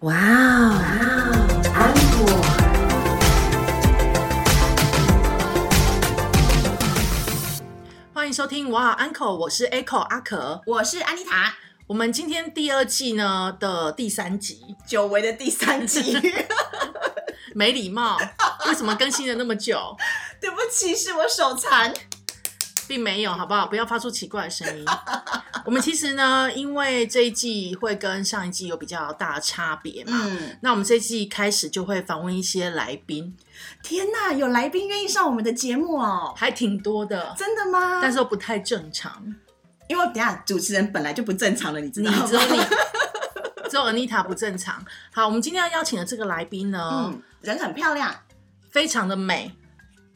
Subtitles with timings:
[0.00, 0.76] 哇哦，
[1.74, 2.28] 安果。
[8.12, 11.54] 欢迎收听哇，Uncle，我是 Echo 阿可，我是安妮塔，
[11.86, 16.20] 我们今天第二季呢的第三集，久违的第三集，
[17.56, 18.18] 没礼貌，
[18.66, 19.96] 为什么更新了那么久？
[20.38, 21.94] 对不起，是我手残。
[22.86, 23.66] 并没有，好不好？
[23.66, 24.84] 不要发出奇怪的声音。
[25.64, 33.36] 我们其实呢，因为这一季会跟上一季有比较大的差别嘛，嗯，那我们这一季开始就会访问一些来宾，
[33.82, 38.00] 天哪，有来宾愿意上我们的节目哦，还挺多的，真的吗？
[38.00, 39.34] 但是都不太正常。
[39.88, 42.26] 因为等下主持人本来就不正常了，你知你道吗？
[42.26, 42.58] 只有你，
[43.70, 44.84] 只有 Anita 不正常。
[45.12, 48.12] 好，我们今天要邀请的这个来宾呢，嗯，人很漂亮
[48.70, 49.52] 非常的美，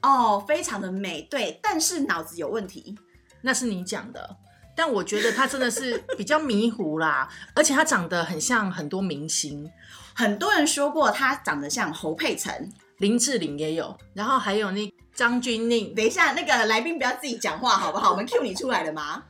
[0.03, 2.99] 哦，非常的美，对，但是脑子有问题。
[3.43, 4.37] 那是你讲的。
[4.77, 9.71] 但我觉得他真的是比较迷糊啦，而且他长得很像很多明星，
[10.15, 12.71] 很多人说过他长得像侯佩岑。
[12.99, 18.11] 林志玲也有，然后还有那张钧甯，等一下，那个来宾不要自己讲话好不好？
[18.11, 19.23] 我们 Q 你出来了吗？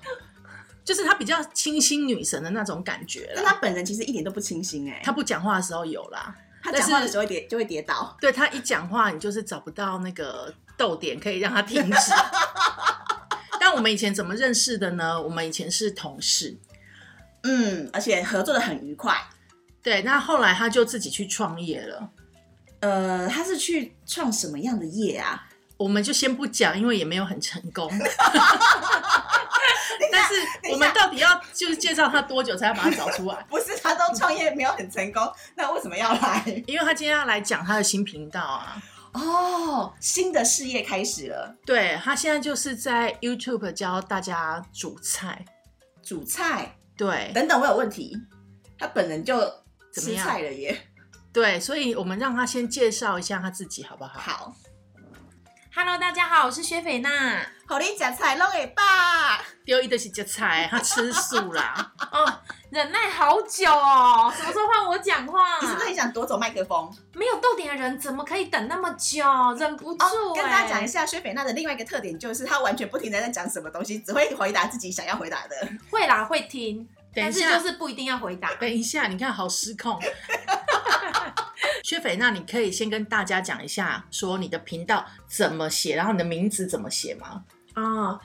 [0.85, 3.33] 就是她比较清新女神的那种感觉啦。
[3.37, 8.17] 但她本人其实一点都不清新哎、她不讲话的时候有啦，她讲话的时候会跌就会跌倒。
[8.21, 12.13] 对他一讲话，你就是找不到那个逗点可以让他停止。
[13.59, 15.21] 但我们以前怎么认识的呢？
[15.21, 16.57] 我们以前是同事，
[17.43, 19.17] 嗯，而且合作的很愉快。
[19.83, 22.11] 对，那后来他就自己去创业了。
[22.81, 25.47] 呃，他是去创什么样的业啊？
[25.77, 27.91] 我们就先不讲，因为也没有很成功。
[30.11, 30.35] 但是
[30.73, 33.37] 我们到底要就是介绍他多久才要把他找出来？
[33.49, 35.23] 不是他都创业没有很成功，
[35.55, 36.45] 那为什么要来？
[36.67, 38.83] 因为他今天要来讲他的新频道啊。
[39.13, 45.45] 哦，新的事业开始了，对他现在就是在 YouTube 教大家煮菜。
[46.03, 48.17] 煮菜对等等，我有问题，
[48.79, 49.41] 他本人就
[49.93, 50.81] 吃怎么样菜了耶。
[51.33, 54.21] 对，所以我们让他先介绍一下他自己好不好？
[54.21, 54.55] 好，
[55.83, 57.41] Hello，大家好，我是薛斐娜。
[57.67, 59.41] 好你夹菜弄给爸。
[59.65, 61.93] 丢一堆是这菜， 他吃素啦。
[62.13, 62.31] 哦，
[62.69, 65.59] 忍耐好久哦，什么时候换我讲话？
[65.63, 66.95] 你是不是很想夺走麦克风？
[67.15, 69.25] 没有逗点的人怎么可以等那么久？
[69.59, 75.67] 忍不住、哦，跟大家讲一下，薛斐娜的另外一个特点就是她完全不停的在讲什么东西，只会回答自己想要回答的。
[75.91, 78.55] 会啦，会听，等一下但是就是不一定要回答。
[78.57, 79.99] 等一下，你看好失控。
[81.91, 87.43] 薛斐娜，你可以先跟大家讲一下，说你的频道怎么写，然后你的名字怎么写吗？
[87.75, 88.21] 哦，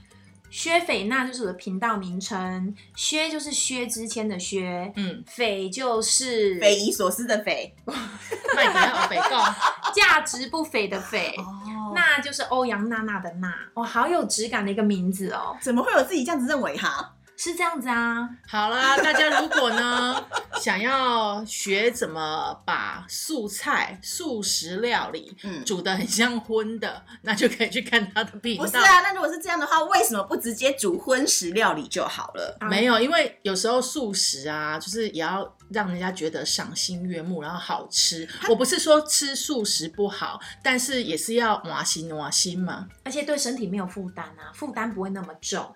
[0.52, 7.74] 薛斐娜就是我的频道名称，薛就是薛之谦的薛，嗯，斐就是匪夷所思的匪。
[8.56, 9.44] 麦克要北告。
[9.96, 11.34] 价值不菲的菲。
[11.40, 11.64] 哦
[11.96, 17.15] 那就是欧阳娜娜的娜，哇，好有质感的一个名字哦，怎么会有自己这样子认为哈？
[17.38, 20.26] 是这样子啊，好啦，大家如果呢
[20.62, 28.64] 想要学怎么把素菜、素食料理嗯煮的很像荤的，那就可以去看他的频道。
[28.64, 32.58] 不是啊，那如果是这样的话，为什么不直接煮荤食料理就好了？
[32.70, 38.28] 没有，因为有时候素食啊，就是也要让人家觉得赏心悦目，然后好吃。
[38.48, 42.88] 我不是说吃素食不好，但是也是要暖心暖心嘛。
[43.04, 45.76] 而且对身体没有负担啊，负担不会那么重。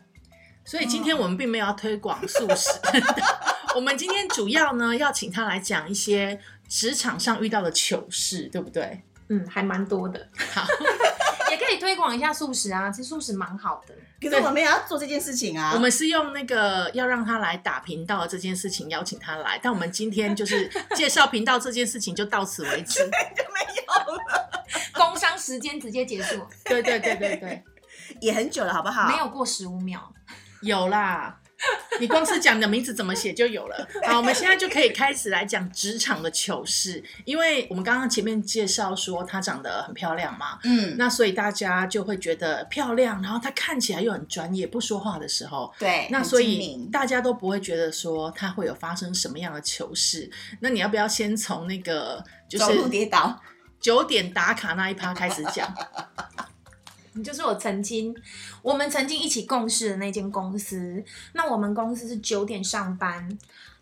[0.70, 2.70] 所以今天我们并没有要推广素食，
[3.74, 9.02] 我们今天主要呢要请他来讲一些职场上遇到的糗事，对不对？
[9.30, 10.68] 嗯，还蛮多的，好，
[11.50, 13.96] 也可以推广一下素食啊，吃素食蛮好的。
[14.22, 15.72] 可是我们也要做这件事情啊。
[15.74, 23.00] 我们是用那个要让他来打频道的这件事情邀请他来，但我们今天就是介绍频道这件事情就到此为止。
[23.36, 24.52] 就没有了，
[24.94, 27.64] 工商时间直接结束，对对对对对，
[28.22, 29.08] 也很久了，好不好？
[29.10, 30.14] 没有过十五秒。
[30.62, 31.36] 有啦。
[32.00, 33.88] 你光是讲你的名字怎么写就有了。
[34.08, 50.32] 好，我们现在就可以开始来讲职场的糗事，因为我们刚刚前面介绍说她长得很漂亮嘛，嗯，那所以大家就会觉得漂亮，然后她看起来又很专业，不说话的时候，对，那所以大家都不会觉得说她会有发生什么样的糗事。
[50.62, 53.38] 那你要不要先从那个就走路是跌倒，
[53.82, 55.70] 九点打卡那一趴开始讲？
[57.24, 58.16] 就是我曾经，
[58.62, 61.04] 我们曾经一起共事的那间公司。
[61.34, 63.38] 那我们公司是九点上班。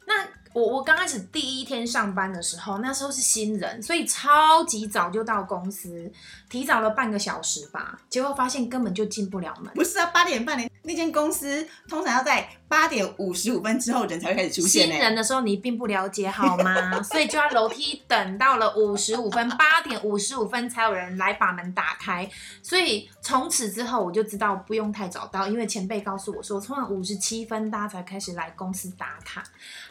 [0.06, 6.09] 那我我刚开始第一天上班的时候，那时候是新人，所以超级早就到公司，
[6.50, 8.00] 提早了半个小时吧。
[8.09, 9.71] 结果发现根本就进不了门。
[9.73, 17.02] 不是啊，八点半那间公司通常要在八点五十五分之后人才会开始出现呢、新人的时候你并不了解好吗？
[17.04, 22.30] 所以就要楼梯等到了五十五分，八点五十五分才有人来把门打开。
[22.62, 29.44] 所以从此之后我就知道不用太早到，因为前辈告诉我说，通常五十七分大家才开始来公司打卡。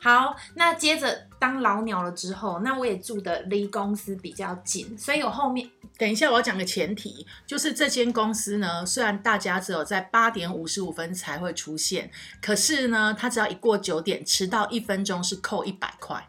[0.03, 12.11] 好，那接着当老鸟了之后，那我也住的离公司比较近，所以我后面等一下，我要讲个前提，就是这间公司呢，虽然大家只有在八点五十五分才会出现，
[12.43, 16.27] 可是是呢，他只要一过九点，迟到一分钟是扣一百块。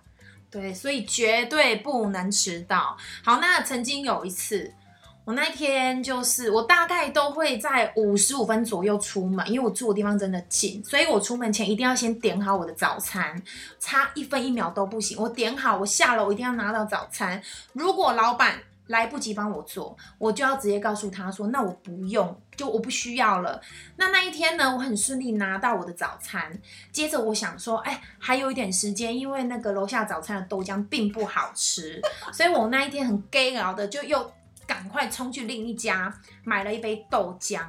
[0.51, 2.95] 对，所以绝对不能迟到。
[3.23, 4.71] 好，那曾经有一次，
[5.25, 13.41] 我那天就是我大概都会在五十五分左右出门，因为我住的地方真的近，所以我出门前一定要先点好我的早餐，
[13.79, 15.17] 差一分一秒都不行。
[15.19, 17.41] 我点好，我下楼一定要拿到早餐。
[17.73, 23.61] 如果老板来不及帮我做，我就要直接告诉他说：“那我不用，就我不需要了。”
[23.97, 26.57] 那那一天呢，我很顺利拿到我的早餐。
[26.91, 32.01] 接着我想说，哎，还有一点时间，因为那个楼下早餐的豆浆并不好吃，
[32.31, 34.31] 所以我那一天很 gay 熬的，就又
[34.65, 36.13] 赶快冲去另一家
[36.43, 37.59] 买了一杯豆浆。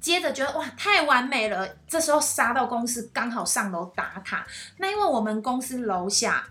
[0.00, 4.46] 接着觉得哇，太完美了，这时候杀到公司，刚好上楼打卡。
[4.78, 6.44] 那因为我们公司楼下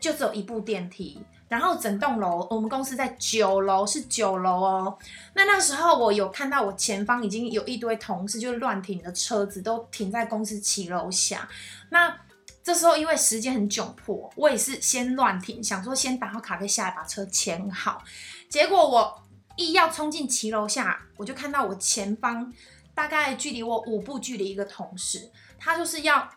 [0.00, 1.24] 就只有一部电梯。
[1.48, 4.98] 然后整栋楼，我们公司在九楼，是九楼哦。
[5.34, 11.48] 那那时候我有看到我前方已经有一堆同事，就是乱停的车子都停在公司骑楼下。
[11.90, 12.18] 那
[12.64, 18.02] 这时候因为时间很窘迫，我也是先乱停，想说先打好卡再下来把车牵好。
[18.48, 19.22] 结果我
[19.56, 22.52] 一要冲进骑楼下，我就看到我前方
[22.92, 26.28] 大概距离我五步距离一个同事，他就是要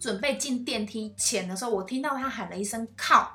[0.00, 3.32] 准备进电梯前的时候，我听到他喊了一声靠。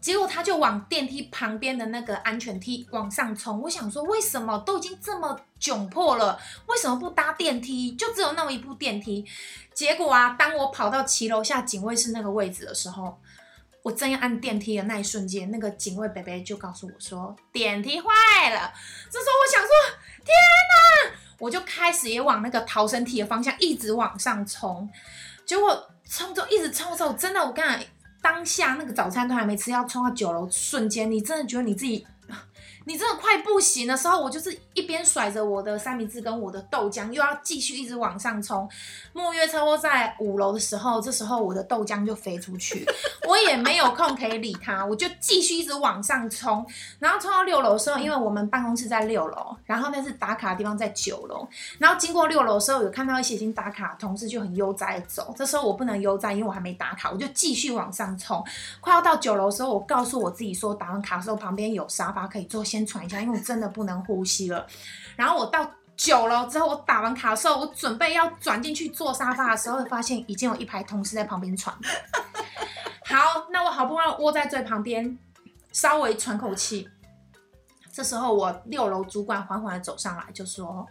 [0.00, 3.60] 结果他就往电梯旁边的那个安全梯往上冲。
[3.62, 7.92] 我想说，为什么都已经这么窘迫了，为什么不搭电梯？
[7.96, 9.24] 就只有那么一部电梯。
[9.74, 13.18] 结果啊，当我跑到骑楼下警卫室那个位置的时候，
[13.82, 18.06] 我正要按电梯的那一瞬间，那个警卫伯伯就告诉我说电梯坏
[18.50, 18.72] 了。
[19.10, 19.70] 这时候我想说，
[20.24, 20.32] 天
[21.10, 21.18] 哪！
[21.38, 24.88] 我就开始也往那个逃生梯的方向一直往上冲。
[25.44, 27.82] 结果冲着一直冲的时候，真的我跟你讲。
[28.30, 32.06] 当下那个早餐都还没吃，要冲到九楼瞬间，你真的觉得你自己，
[32.88, 38.66] 你真的快不行的时候，我就是一边甩着我的三明治跟我的豆浆，又要继续一直往上冲。
[39.12, 42.86] 木月差不多在五楼的时候，这时候我的豆浆就飞出去，
[43.28, 46.66] 我也没有空可以理它，我就继续一直往上冲。
[46.98, 51.46] 然后冲到六楼的时候，因为我们办公室在六楼，然后那是打卡的地方在九楼。
[51.78, 55.34] 然后经过六楼的时候，有看到一些已经打卡的同事就很悠哉的走。
[55.36, 58.42] 这时候我不能悠哉，因为我还没打卡，我就继续往上冲。
[58.80, 64.64] 快要到九楼的时候，我告诉我自己说，打完卡的时候旁边有沙发可以坐下，先喘一下，因为我真的不能呼吸了。
[65.16, 71.74] 然后我到九楼之后，我打完卡的时候，我准备要转进去坐沙发的时候，发现已经有一排同事在旁边喘。
[73.06, 75.18] 好，那我好不容易窝在最旁边，
[75.72, 76.88] 稍微喘口气。
[77.92, 80.86] 这时候，我六楼主管缓缓的走上来，就说：“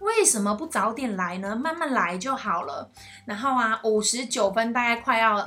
[0.00, 1.54] 为什么不早点来呢？
[1.54, 2.90] 慢慢来就好了。”
[3.26, 5.46] 然后啊，五十九分，大概快要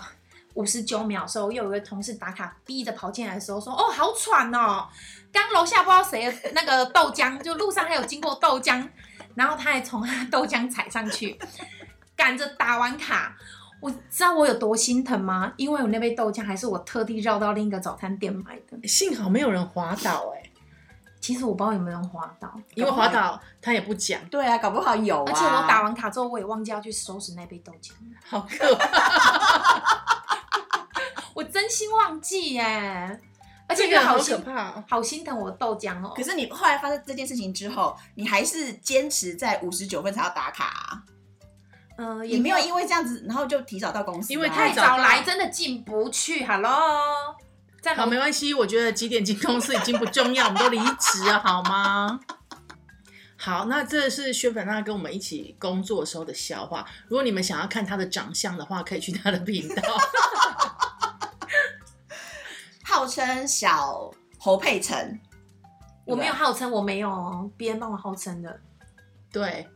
[0.54, 4.88] 五十九秒的时候，又有一个同事打卡，逼着跑进来的时候说：“哦，好喘哦！
[5.32, 8.88] 刚楼下不知道谁的那个豆浆，就路上还有经过豆浆，
[9.36, 11.40] 然后他还从豆浆踩上去，
[12.16, 13.36] 赶着打完卡。”
[13.82, 15.52] 我知道我有多心疼吗？
[15.58, 18.88] 因为我那杯豆浆还是我特地绕到另一个早餐店买的。
[18.88, 20.50] 幸好没有人滑倒哎、
[21.20, 25.26] 其实我不知道有没有人滑倒，因为滑倒他也不讲，对啊，搞不好有啊。
[25.28, 27.92] 而且我打完卡之后，我也忘记要去收拾那杯豆浆，
[28.26, 30.03] 好可怕，
[31.90, 33.20] 忘记耶。
[33.66, 34.84] 而且这个好可怕哦。
[34.88, 36.14] 好心疼我的豆浆哦。
[36.16, 41.04] 可是你后来发生这件事情之后，你还是坚持在五十九分才要打卡、啊，
[41.98, 46.46] 嗯，也也没有因为这样子，然后就提早到公司啊、因为太太早来，真的进不去。
[46.46, 47.36] Hello，
[47.82, 52.20] 在好，楼没关系，我觉得几点进公司已经不重要，我们都离职了，好吗？
[53.40, 56.86] 好，那这是薛粉娜跟我们一起工作的时候的笑话。
[57.08, 59.82] 如果你们想要看她的长相的话，可以去她的频道。
[62.94, 65.20] 号称小侯佩岑，
[66.06, 68.60] 我没有号称，我没有哦，别人帮我号称的。
[69.32, 69.68] 对，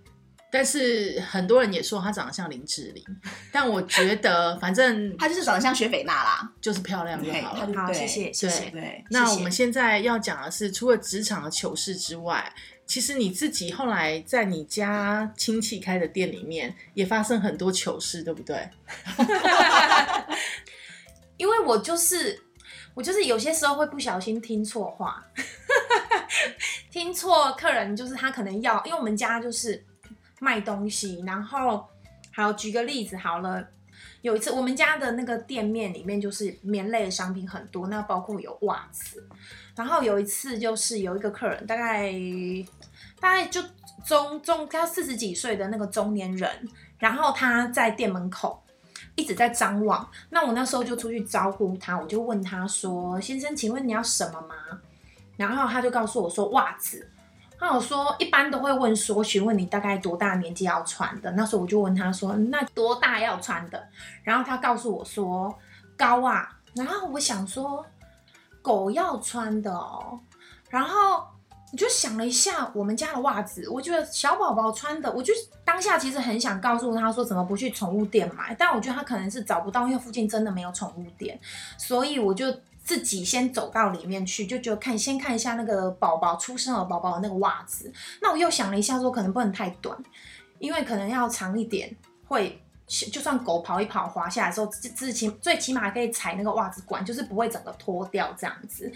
[0.52, 3.04] 但是很多人也说她长得像林志玲，
[3.52, 6.48] 但我觉得 反正她就是长得像雪斐娜啦。
[6.62, 7.68] 就是漂亮就好了。
[7.76, 8.70] 好，谢谢，谢谢。
[8.70, 12.54] 对，那我们现在要讲的是，除了职场的糗事之外，
[12.86, 18.70] 其实你自己后来在你家亲戚开的店里面也发生很多糗事，对不对？
[21.38, 22.42] 因为我就是
[22.98, 25.24] 我就是有些时候会不小心听错话，
[26.90, 29.86] 听错客人就是他可能要，因为我们家就是
[30.40, 31.88] 卖东西，然后
[32.34, 33.64] 好，举个例子好了。
[34.24, 39.24] 有一次，我们家的那个店面里面就是棉类的商品很多，那包括有袜子。
[39.76, 42.12] 然后有一次，就是有一个客人，大概
[43.20, 43.62] 大概就
[44.04, 46.50] 中中他四十几岁的那个中年人，
[46.98, 48.64] 然后他在店门口
[49.18, 50.10] 一直在张望。
[50.30, 54.56] 那我那时候就出去招呼他，我就问他说：“先生，请问你要什么吗？”
[55.36, 57.06] 然后他就告诉我说：“袜子。”
[57.60, 63.84] 那我说一般都会问说询问你大概多大年纪要穿的，那时候我就问他说那多大要穿的，
[64.24, 65.54] 然后他告诉我说
[65.98, 67.84] 高啊，然后我想说
[68.62, 70.20] 狗要穿的哦，
[70.70, 71.26] 然后
[71.72, 75.34] 我就想了一下我们家的袜子，我觉得小宝宝穿的，我就
[75.66, 81.40] 当下其实很想告诉他说怎么不去宠物店买，但我觉得他可能是找不到，因为附近真的没有宠物店，
[81.78, 82.46] 所以我就。
[82.88, 87.92] 自己先走到里面去，就觉得看先看一下那个宝宝出生了宝宝的那个袜子。
[88.22, 89.94] 那我又想了一下，说可能不能太短，
[90.60, 91.94] 因为可能要长一点，
[92.30, 92.64] 会
[93.12, 98.90] 就算狗跑一跑滑下来的时候，自自起最起码可以踩那个袜子管，就是不会整个脱掉这样子。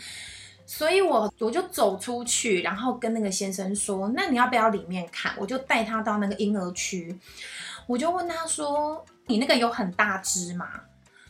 [0.65, 7.19] 所以我我就走出去，然后跟那个先生说：“那你要不要里面看？”我就带他到那个婴儿区，
[7.87, 10.67] 我就问他说：“你那个有很大只吗？”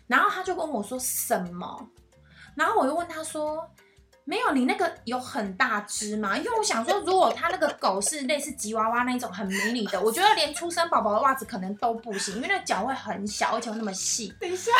[0.07, 1.89] 然后他就跟我说：“什么？”
[2.55, 3.67] 然后我又问他说
[4.25, 6.37] ：“没有，你那个有很大只吗？
[6.37, 14.33] 因为我想说，如果他那个狗是类似吉娃娃那种很迷你的，我觉得连出生宝宝的袜子可能都不行，因为那脚会很小，而且那么细。
[14.39, 14.71] 等一下，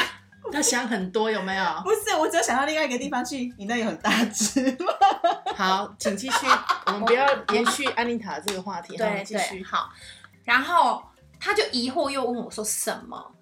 [0.52, 1.66] 他想很多有没有？
[1.84, 4.94] 不是，我只有想到另外一个地方去，你那有很大只吗？
[5.56, 6.48] 好，请继续，
[6.88, 9.64] 我们不要延续安妮塔这个话题，对继续。
[9.64, 9.90] 好，
[10.44, 11.04] 然后
[11.40, 13.36] 他就疑惑又问我说什么，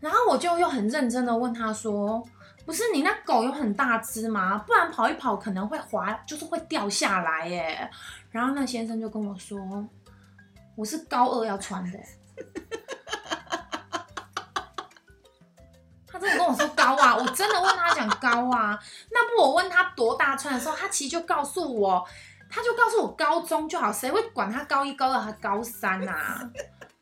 [0.00, 2.22] 然后我就又很认真的问他说。
[2.66, 4.58] 不是你那狗有很大只吗？
[4.58, 7.90] 不然跑一跑可能会滑，就是会掉下来耶。
[8.30, 9.58] 然后那先生就跟我说，
[10.76, 11.98] 我是高二要穿的。
[16.18, 18.78] 他真的跟我说高啊， 我真的问他讲高啊。
[19.10, 22.04] 那不我问他多大穿的时候，他其实就告诉我，
[22.50, 26.50] 他就告诉我高中就好，谁会管他高一、高二还高三啊？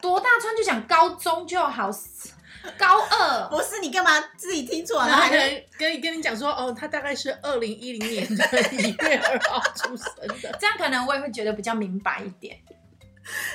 [0.00, 1.90] 多大穿就讲高中就好。
[2.76, 5.04] 高二不是你干嘛自己听错了？
[5.06, 10.06] 还跟跟 跟你讲说哦，他大概是二零一零年的一月二号出生
[10.42, 12.58] 的，这样可能我也会觉得比较明白一点。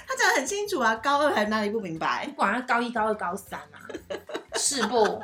[0.07, 2.25] 他讲的很清楚啊，高二还哪里不明白？
[2.27, 3.83] 不管他高一、高二、高三啊，
[4.55, 5.21] 是不？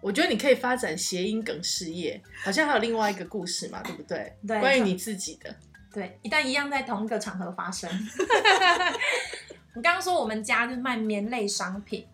[0.00, 4.36] 我觉得你可以发展谐音梗事业，好像还有另外一个故事嘛，对不对？
[4.46, 5.54] 对，关于你自己的。
[5.92, 7.90] 对，一旦一样在同一个场合发生。
[9.74, 12.06] 我刚刚说我们家就是卖棉类商品，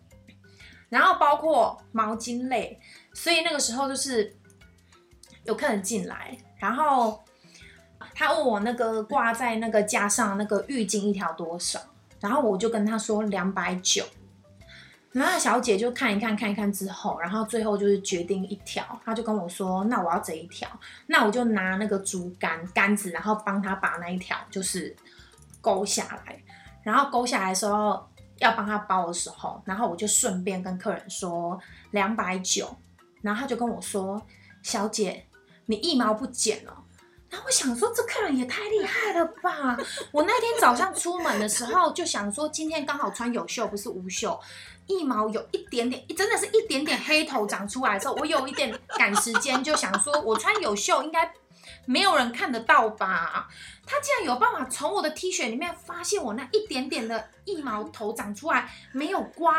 [0.89, 2.79] 然后包括毛巾类，
[3.13, 4.35] 所以那个时候就是
[5.43, 7.23] 有客人进来，然后
[8.13, 11.79] 他问我那个挂在那个架上那个浴巾一条多少，
[12.19, 14.05] 然后我就跟他说两百九，
[15.17, 20.67] 然后小姐就看一看看一看之后，然后最后就是决定一条，她就跟我说那我要这一条，
[21.07, 24.95] 那我就拿那个竹竿杆子，然后帮她把那一条就是
[25.59, 26.37] 勾下来。
[26.83, 28.07] 然后勾下来的时候，
[28.37, 31.59] 要帮他包的时候，然后我就顺便跟客人说
[31.91, 32.73] 两百九，
[33.21, 34.21] 然后他就跟我说
[34.63, 35.25] ：“小姐，
[35.65, 36.71] 你一毛不减哦。”
[37.29, 39.77] 然后我想说，这客人也太厉害了吧！
[40.11, 44.39] 我那天早上出门的时候就想说，今天刚好穿有袖，不是无袖，
[44.85, 51.33] 一毛有一点点，真的是一点点黑头长出来的时候，我有一点赶时间，就想说我穿有袖应该。
[51.85, 53.47] 没有人看得到吧？
[53.85, 59.53] 他竟然有办法从我的 T 恤里面发现我那一点点的一毛头长出来，没有刮。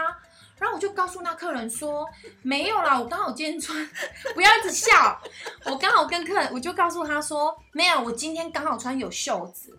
[0.61, 2.07] 然后我就告诉那客人说
[2.43, 3.89] ：“没有啦，我刚好今天穿，
[4.35, 5.21] 不要一直笑。
[5.65, 9.79] 我刚好跟客人，我就告诉他说：没有，我今天刚好穿有袖子。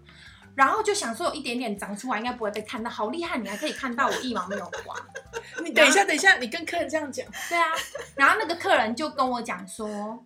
[0.55, 2.89] 然后就想说有一点点长出来，应该不会被看到。
[2.89, 4.95] 好厉害，你还可以看到我一毛没有刮。
[5.63, 7.25] 你等一下，等一下，你跟客人这样讲。
[7.47, 7.67] 对啊。
[8.15, 10.23] 然后那个客人就跟我讲说。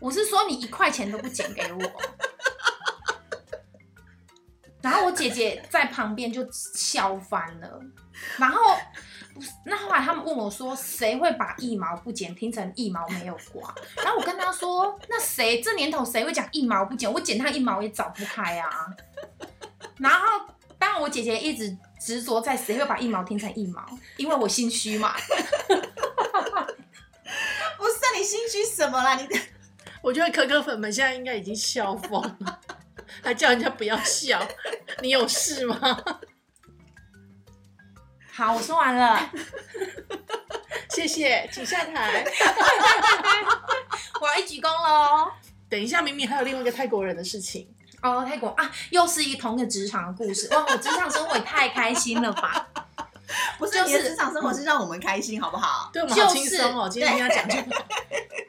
[0.00, 2.02] 我是说你一块钱都不减给我，
[4.80, 7.78] 然后我姐姐在旁边就笑翻了，
[8.38, 8.62] 然后
[9.64, 18.86] 那后来他们问我说谁会把一毛不剪听成一毛没有刮，然后我跟他说那谁这年头谁会讲一毛不剪，我剪他一毛也找不开啊，
[19.98, 20.26] 然后
[20.78, 23.84] 当然我姐姐一直执着在谁会把一毛听成一毛，
[24.16, 25.14] 因为我心虚嘛，
[27.76, 29.26] 不是你心虚什么啦你？
[30.02, 32.60] 我觉得可可粉们现在应该已经笑疯了，
[33.22, 34.40] 还叫人家不要笑，
[35.02, 35.76] 你有事吗？
[38.40, 39.30] 好，我说完了，
[40.88, 42.24] 谢谢，请下台。
[44.18, 45.30] 我要一鞠躬喽。
[45.68, 47.68] 等一下，明明还有另外一个泰国人的事情
[48.00, 50.48] 哦，泰国啊，又是一同一个职场的故事。
[50.54, 52.66] 哇，我职场生活也太开心了吧！
[53.60, 55.90] 不是就是职场生活是让我们开心，好不好？
[55.92, 57.84] 对我们好就是轻松哦，今天跟他讲这个。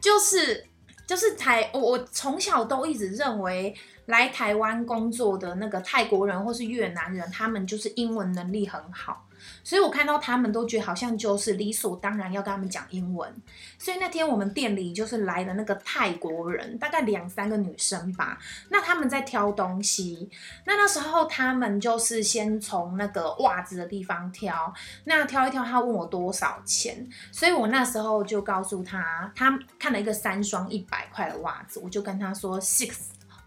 [0.02, 0.66] 就是
[1.06, 9.28] 就是台，我我从小都一直认为来台湾工作的那个泰国人或是越南人，他们就是英文能力很好，
[9.64, 13.34] 所以我看到他们都觉得好像就是理所当然要跟他们讲英文。
[13.78, 18.38] 所以那天我们店里就是来了那个泰国人，大概两三个女生吧，
[18.70, 20.30] 那他们在挑东西，
[20.66, 24.74] 那那时候他们就是先从那个袜子的地方挑，
[25.06, 32.96] 那挑一挑，他问我多少钱，所以我那时候就告诉他，他看了一个三双一百块的袜子，我就跟他说 six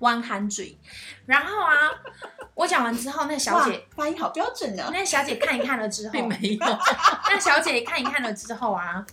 [0.00, 0.74] one hundred，
[1.24, 1.74] 然后啊，
[2.54, 4.88] 我讲完之后，那小姐，发音好标准呢。
[4.92, 6.66] 那小姐看一看了之后，并 没有，
[7.28, 9.04] 那小姐看一看了之后啊，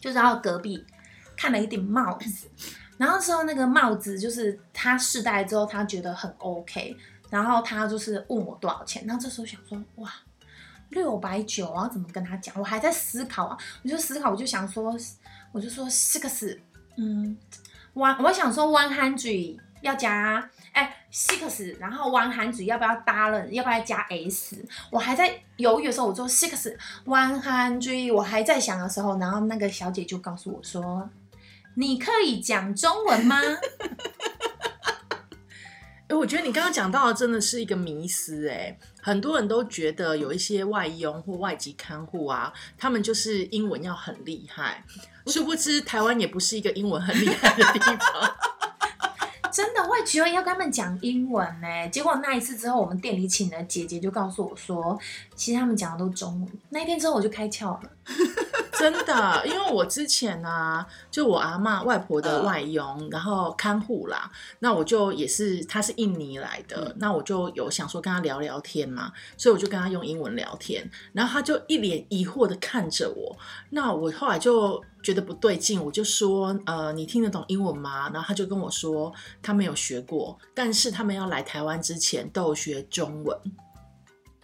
[0.00, 0.84] 就到隔壁
[1.36, 2.48] 看了一顶帽子，
[2.96, 6.96] 然后之后那个帽子就是她试戴之后，她觉得很 OK，
[7.30, 10.12] 然后她就是问我多少钱，然后这时候想说哇。
[10.90, 12.54] 六百九啊，怎么跟她讲？
[12.58, 14.90] 我还在思考啊，我就思考，我就想说，
[15.52, 16.58] 我就说 six，
[16.96, 17.36] 嗯
[17.92, 23.48] ，one，我想说 one hundred 要加哎 six，然后 one hundred 要不要搭了？
[23.48, 24.64] 要不要加 s？
[24.92, 31.10] 我还在犹豫的时候，我说 six one hundred，我还在想的时候，然后那个小姐就告诉我说
[31.74, 33.36] ：“你可以讲中文吗
[36.08, 44.84] 哎，我觉得你刚刚讲到的真的是一个迷思哎，很多人都觉得有一些外佣或外籍看护啊，他们就是英文要很厉害，
[45.26, 47.98] 殊不知台湾也不是一个英文很厉害的地方。？”
[49.52, 51.88] 真的会觉得要跟他们讲英文呢。
[51.90, 54.98] 结果那一次之后，我们店里请的姐姐就告诉我说，
[55.34, 56.48] 其实他们讲的都中文。
[56.70, 57.90] 那一天之后我就开窍了。
[58.78, 64.30] 真的，因为我之前呢、就我阿嬷外婆的外佣，然后看护啦，
[64.60, 73.36] 那我就也是，她是印尼来的，那我就有想说跟她聊聊天嘛，所以我就跟她用英文聊天，然后她就一脸疑惑的看着我，
[73.70, 78.10] 那我后来就觉得不对劲，我就说，呃，你听得懂英文吗？
[78.12, 83.36] 然后她就跟我说，她没有学过，但是他们要来台湾之前都有学中文。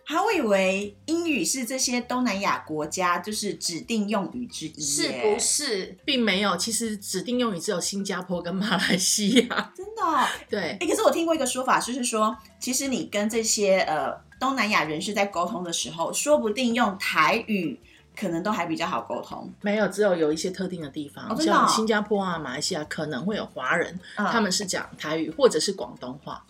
[0.07, 5.39] 还我以为英语是这些东南亚国家就是指定用语之一，是不？
[5.39, 5.97] 是？
[6.05, 9.73] 并没有，其实指定用语只有新加坡跟马来西亚。
[9.75, 10.27] 真的、哦？
[10.49, 17.81] 对，哎、可是我听过一个说法，就是说，其实你跟这些呃东南亚人士在沟通的时候，说不定用台语
[18.15, 19.51] 可能都还比较好沟通。
[19.63, 26.45] 没有，只有有一些特定的地方，像新加坡啊、马来西亚可能会有华人，嗯他们是讲台语或者是广东话。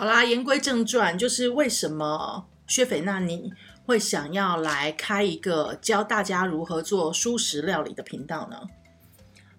[0.00, 3.52] 好啦，言归正传，就是为什么薛斐娜你
[3.84, 8.56] 会想要来开一个教大家如何做素食料理的频道呢？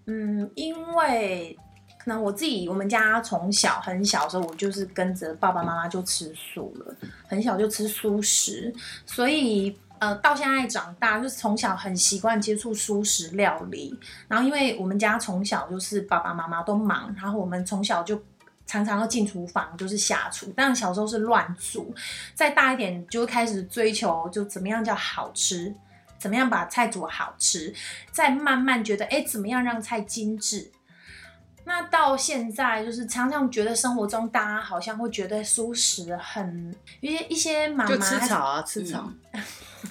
[0.07, 1.55] 嗯，因为
[1.99, 6.95] 可能我自己，我们家从小很小的时候，我就是跟着爸爸妈妈就吃素了，
[7.27, 8.73] 很小就吃素食，
[9.05, 13.95] 所以呃，到现在长大，就是从小很习惯接触素食料理。
[14.27, 18.19] 然后，因为我们家从小就是爸爸妈妈都忙，然后我们从小就
[18.71, 20.53] 常常要进厨房，就是下厨。
[20.55, 21.93] 但小时候是乱煮，
[22.33, 25.75] 再大一点就会开始追求，就怎么样叫好吃。
[26.17, 27.73] 怎么样把菜煮好吃，
[28.11, 30.71] 再慢慢觉得，哎，怎么样让菜精致？
[31.63, 39.09] 那到现在，就是常常觉得生活中大家好像会觉得素食很，一些一些妈妈就吃草啊，吃草。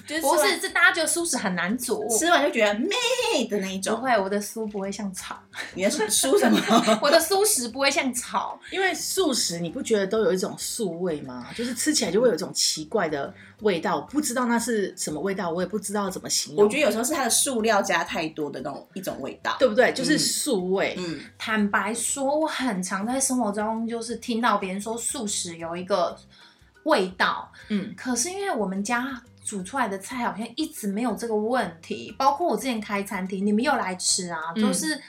[0.07, 2.07] 就是 不是，这大家觉得素食很难煮。
[2.17, 3.95] 吃完就觉得妹的那一种。
[3.97, 5.37] 不会，我的酥不会像草，
[5.73, 6.59] 你的书什么？
[7.01, 8.57] 我的素食不会像草。
[8.71, 11.47] 因为素食你不觉得都有一种素味吗？
[11.55, 16.63] 就是吃起来就会有一种奇怪的味道，不知道那是什么味道，我也不知道怎么形容。
[16.63, 19.57] 我觉得有时候是它的塑料加太多的那种一种味道。
[19.59, 19.91] 对不对？
[19.91, 20.95] 就是素味。
[20.97, 21.19] 嗯，
[21.61, 26.17] 坦白说，我很常在生活中就是听到别人说素食有一个
[26.85, 34.99] 味道，嗯，可是因为我们家煮出来的菜好像一直没有这个问题，包括我之前开餐厅，你们又来吃啊，嗯都是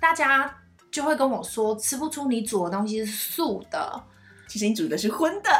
[0.00, 0.50] 大家
[0.90, 4.02] 就会跟我说吃不出你煮的东西是素的，
[4.48, 5.50] 其实你煮的是荤的。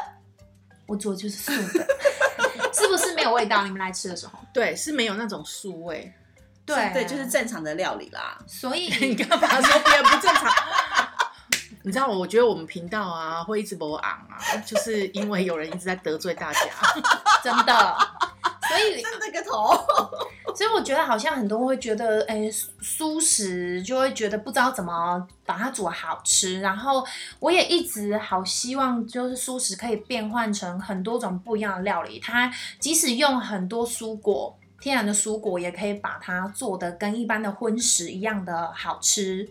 [0.87, 1.87] 我煮的就是素的，
[2.73, 3.63] 是不是没有味道？
[3.65, 6.11] 你们来吃的时候，对，是没有那种素味。
[6.75, 8.39] 对对，就是正常的料理啦。
[8.47, 10.51] 所以 你干嘛说别人不正常？
[11.83, 16.61] 你知道，我觉得我们频道啊会一直播昂啊，就是因为有人一直在得罪大家。
[17.43, 17.97] 真的，
[18.69, 19.75] 所以真的个头。
[20.55, 22.51] 所以我觉得好像很多人会觉得，哎、
[22.83, 26.61] 素食就会觉得不知道怎么把它煮好吃。
[26.61, 27.03] 然后
[27.39, 32.21] 我也一直好希望，就是素食可以变换成很多种不一样的料理。
[32.21, 39.49] 它即使用很多蔬果，天然的蔬果，也可以把它做的跟一般的荤食一样的好吃。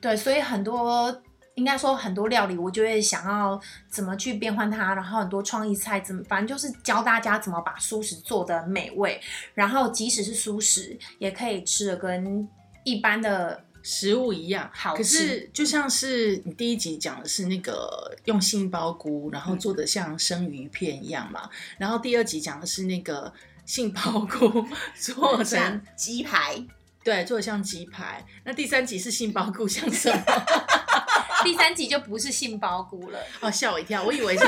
[0.00, 1.22] 对，所以很多
[1.54, 3.58] 应该说很多料理，我就会想要
[3.88, 9.18] 怎么去变换它，然后很多创意菜怎么，反正就是教大家怎么把素食做的美味，
[9.54, 12.46] 然后即使是素食，也可以吃的跟
[12.84, 23.32] 一般的食物一样，好吃是就像是你第一集讲的是那个用杏鲍菇，然后做的像生鱼片一样嘛，然后第二集讲的是那个
[23.66, 26.64] 杏鲍菇做成像鸡排，
[27.02, 28.24] 对，做的像鸡排。
[28.44, 30.22] 那第三集是杏鲍菇像什么？
[31.44, 33.18] 第三集就不是杏鲍菇了。
[33.40, 34.44] 哦，吓我一跳，我以为是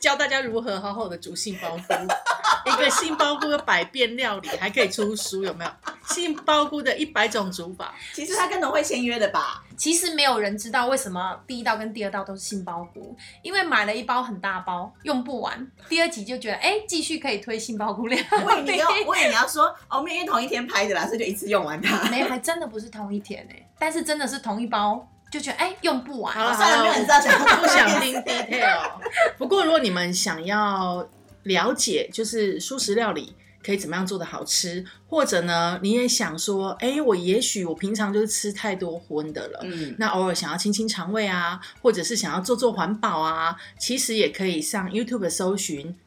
[0.00, 2.70] 教大家如何好好的煮杏鲍菇。
[2.70, 5.70] 一个杏鲍菇的百变料理，还可以出书，有没有？
[6.06, 7.94] 杏鲍菇的一百种煮法。
[8.12, 9.62] 其实他跟农会签约的吧？
[9.76, 15.70] 其实没有人知道为什么第一道跟第二道都是杏鲍菇，因为买了一包很大包，用不完。
[15.88, 22.08] 第二集就觉得，哎，继续可以推杏鲍菇料我以为你要， 我以为你要说，哦，我们因为同一天拍的啦，所以就一次用完它。
[22.10, 26.34] 没有，还真的不是同一天哎、但是真的是同一包，就觉得哎用不完。
[26.34, 27.20] 好了算了，没有人知道
[27.60, 28.90] 不 想听 detail。
[29.36, 31.06] 不过如果你们想要
[31.42, 39.60] 了解，就是素食料理可以怎么样做的好吃，或者呢，你也想说，哎，我也许我平常就是吃太多荤的了。
[39.64, 45.98] 嗯，那偶尔想要清清肠胃啊，或者是想要做做环保啊，其实也可以上 YouTube 搜寻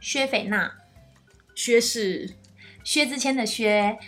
[0.00, 0.70] 薛斐娜，
[1.56, 2.36] 薛是
[2.84, 3.98] 薛之谦的薛，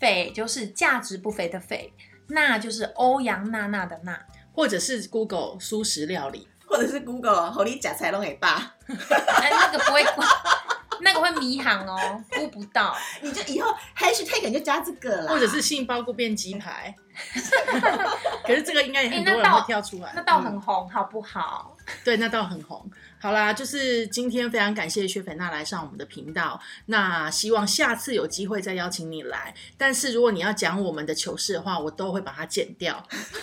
[0.00, 1.92] 斐就是价值不菲的斐，
[2.30, 4.20] 娜就是欧阳娜娜的娜。
[4.52, 6.46] 或者是 Google 素食料理。
[6.66, 10.02] 或者是 Google 和你假菜拢给爸， 哎，那个不会，
[11.04, 12.96] 那个会迷航哦，估不到。
[13.22, 16.94] 你就以后 hashtag 就加这个啦，或者是杏鲍菇变鸡排，
[18.44, 20.12] 可是这个应该也很多人会跳出来。
[20.16, 21.76] 那道很红，好不好？
[22.02, 22.90] 对，那倒很红。
[23.20, 29.54] 好啦，就是今天非常感谢薛斐娜来上我们的频道，那希望下次有机会再邀请你来。
[29.78, 33.06] 但是如果你要讲我们的糗事的话，我都会把它剪掉。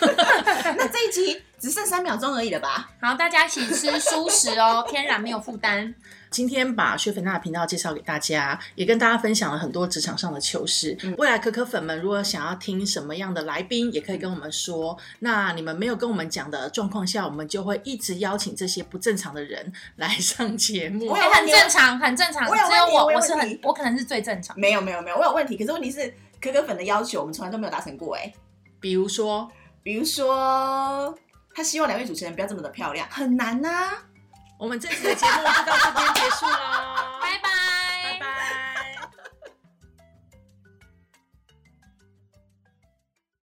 [0.76, 2.90] 那这一集只剩三秒钟而已了吧？
[3.00, 5.94] 好，大家一起吃素食哦，天然没有负担。
[6.28, 10.98] 今天把薛粉娜的频道介绍给大家，也跟大家分享了很多职场上的糗事。
[11.04, 14.98] 嗯未来可可粉们如果想要听什么样的来宾，也可以跟我们说。
[15.20, 21.16] 那你们没有跟我们讲的状况下，我们就会一直邀请这些不正常的人 来上节目我。
[21.16, 22.48] 有哎很正常，很正常。
[22.48, 24.58] 我有只有我，我是很，我可能是最正常。
[24.58, 25.56] 没有没有没有，我有问题。
[25.56, 28.32] 可是问题是，可可粉的要求我们从来都没有达成过哎。
[28.80, 29.48] 比如说，
[29.84, 31.16] 比如说，
[31.54, 33.06] 他希望两位主持人不要这么的漂亮。
[33.10, 33.90] 很难呐
[34.58, 37.11] 我们这次的节目就到这边结束了。